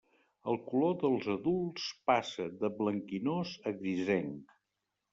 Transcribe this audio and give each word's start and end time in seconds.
El 0.53 0.55
color 0.71 0.95
dels 1.03 1.27
adults 1.33 1.87
passa 2.13 2.49
de 2.65 2.75
blanquinós 2.83 3.57
a 3.75 3.79
grisenc. 3.85 4.61